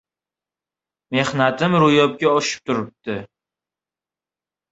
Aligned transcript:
Mehnatim 1.15 1.75
ro‘yobga 1.83 2.31
oshib 2.39 2.63
turibdi 2.71 3.17